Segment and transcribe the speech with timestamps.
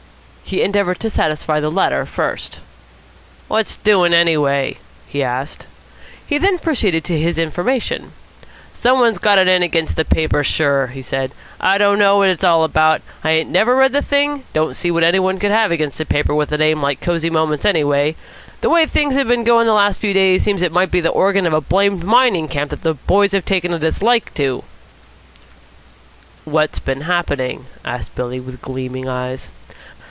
[0.43, 2.59] He endeavoured to satisfy the latter first.
[3.47, 5.65] "What's doing, anyway?" he asked.
[6.27, 8.11] He then proceeded to his information.
[8.73, 11.31] "Some one's got it in against the paper, sure," he said.
[11.61, 13.01] "I don't know what it's all about.
[13.23, 14.43] I ha'n't never read the thing.
[14.51, 17.29] Don't see what any one could have against a paper with a name like Cosy
[17.29, 18.17] Moments, anyway.
[18.59, 21.47] The way things have been going last few days, seems it might be the organ
[21.47, 24.65] of a blamed mining camp what the boys have took a dislike to."
[26.43, 29.47] "What's been happening?" asked Billy with gleaming eyes.